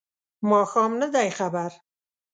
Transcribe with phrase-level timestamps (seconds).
[0.49, 1.71] ماښام نه دی خبر